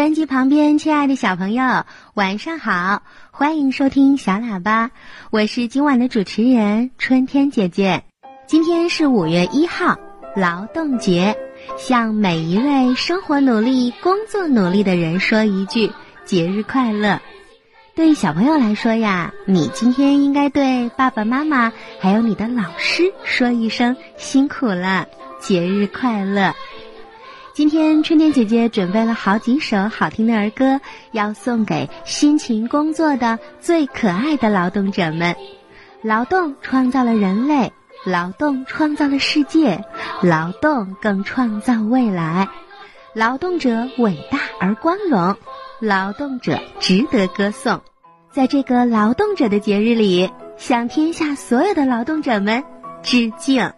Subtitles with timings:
[0.00, 3.02] 收音机旁边，亲爱的小朋友，晚上好！
[3.30, 4.90] 欢迎收听小喇叭，
[5.30, 8.02] 我是今晚的主持人春天姐姐。
[8.46, 9.98] 今天是五月一号，
[10.34, 11.36] 劳动节，
[11.76, 15.92] 向每一位生活努力、工作努力的人说一句
[16.24, 17.20] 节日快乐。
[17.94, 25.06] 对小朋友来说呀，你今天应该对爸爸妈妈还有你的老师说一声辛苦了，
[25.40, 26.54] 节日快乐。
[27.60, 30.80] 今天春天姐姐准备了好几首好听的儿歌，
[31.12, 35.36] 要送给辛勤工作的最可爱的劳动者们。
[36.00, 37.70] 劳动创造了人类，
[38.06, 39.84] 劳动创造了世界，
[40.22, 42.48] 劳动更创造未来。
[43.12, 45.36] 劳动者伟大而光荣，
[45.80, 47.82] 劳动者值得歌颂。
[48.32, 52.64] 在这个劳动者的节日里，向天下所有的劳动者们
[53.02, 53.70] 致敬。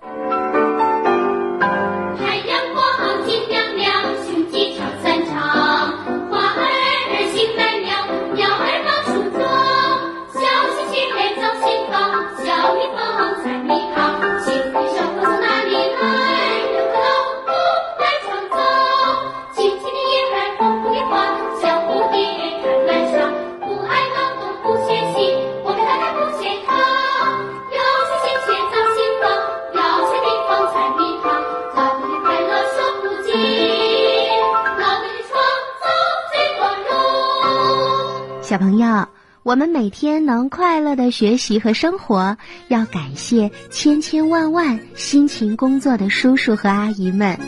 [38.53, 39.09] 小朋友，
[39.45, 42.37] 我们每天能快乐的学习和生活，
[42.69, 47.39] 要感谢千千万万辛勤工作的叔叔和阿姨们，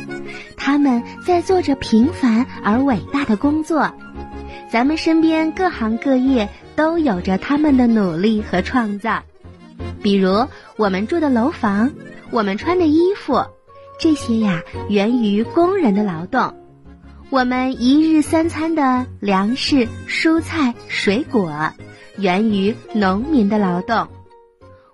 [0.56, 3.92] 他们在做着平凡而伟大的工作。
[4.72, 9.22] 咱们身边各行各业都有着他们的努力和创造，
[10.02, 10.46] 比如
[10.78, 11.92] 我们住的楼房，
[12.30, 13.44] 我们穿的衣服，
[14.00, 16.54] 这些呀源于工人的劳动。
[17.30, 21.70] 我们一日三餐的粮食、蔬菜、水果，
[22.16, 24.06] 源于农民的劳动；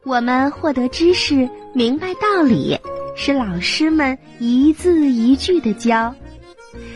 [0.04, 2.78] 我们获得知识、明白道理，
[3.14, 6.14] 是老师们一字一句的教；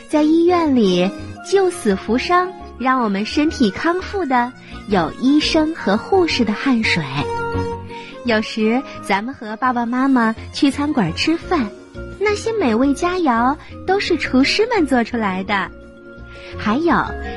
[0.08, 1.10] 在医院里
[1.50, 4.52] 救死扶伤，让我们身体康复的，
[4.88, 7.04] 有医生和护士的汗水。
[8.24, 11.68] 有时，咱们和爸爸妈妈去餐馆吃饭。
[12.18, 13.56] 那些美味佳肴
[13.86, 15.70] 都是厨师们做出来的，
[16.58, 16.94] 还有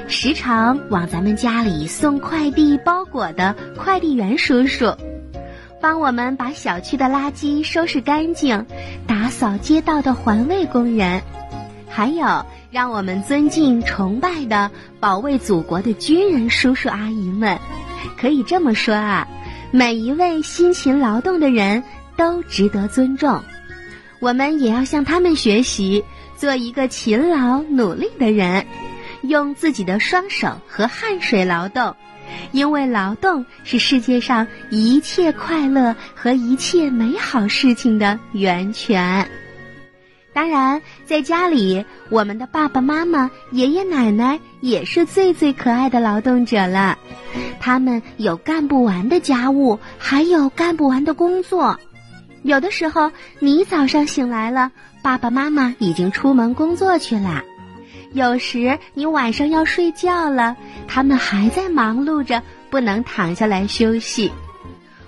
[0.08, 4.96] 时常往咱们家里送快递包裹的快递员叔叔，
[5.82, 8.66] 帮我们把小区的垃圾收拾干净、
[9.06, 11.22] 打扫街道的环卫工人，
[11.88, 17.60] 还有让我们尊敬崇拜的保卫祖国的军人叔叔阿姨们。
[18.18, 19.28] 可以这么说啊，
[19.72, 21.84] 每一位辛勤劳动的人
[22.16, 23.42] 都值得尊重。
[24.20, 26.04] 我们也要向他们学习，
[26.36, 28.66] 做一个勤劳努力的人，
[29.22, 31.96] 用自己的双手和汗水劳动，
[32.52, 39.30] 因为劳动是世界上一切快乐和一切美好事情的源泉。
[40.34, 46.96] 当然，在家里，我们的爸爸妈妈、爷爷奶奶也是最最可爱的劳动者了，
[47.60, 51.80] 他们有干不完的家务，还有干不完的工作。
[52.48, 54.72] 有的时候，你早上醒来了，
[55.02, 57.44] 爸爸妈妈已经出门工作去了；
[58.14, 60.56] 有时你晚上要睡觉了，
[60.88, 64.32] 他们还在忙碌着，不能躺下来休息。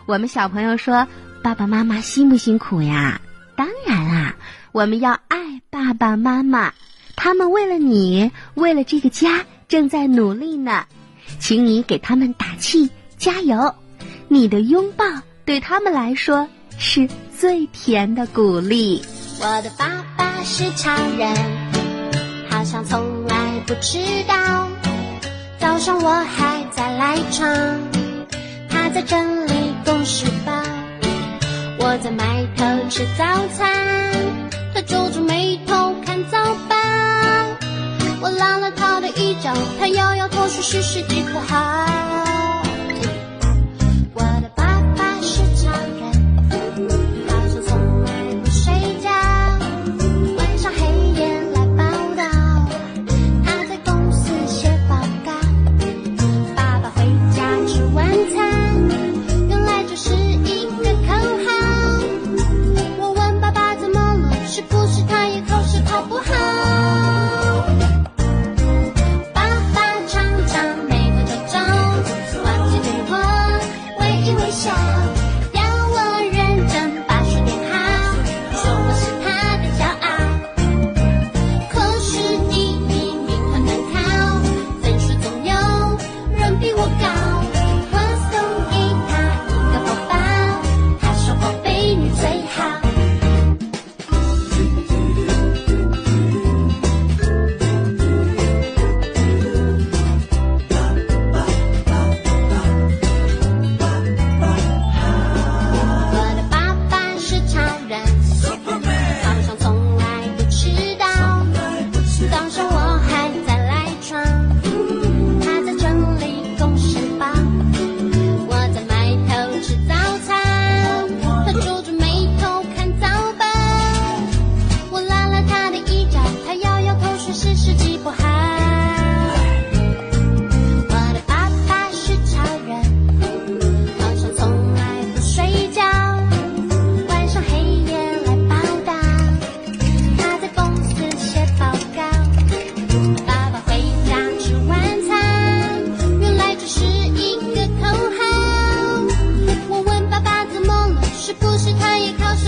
[0.06, 1.08] 我们小朋友说
[1.42, 3.22] ：“爸爸妈妈辛不辛苦呀？”
[3.56, 4.36] 当然啊，
[4.74, 6.74] 我们要爱爸爸妈妈，
[7.16, 10.84] 他们为了你，为了这个家，正在努力呢。
[11.40, 13.74] 请你给他们打气，加油！
[14.28, 15.06] 你的拥抱
[15.46, 16.46] 对他们来说
[16.78, 17.08] 是。
[17.40, 19.02] 最甜的鼓励。
[19.40, 21.34] 我的爸爸是超人，
[22.50, 23.98] 好像从来不迟
[24.28, 24.68] 到。
[25.58, 27.48] 早上我还在赖床，
[28.70, 30.52] 他在整理公事包。
[31.78, 33.24] 我在埋头吃早
[33.58, 33.74] 餐，
[34.74, 36.38] 他皱着眉头看早
[36.68, 36.76] 报。
[38.20, 41.86] 我拉了他的衣角，他摇摇头说：“是世界不好。”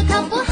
[0.07, 0.50] 靠不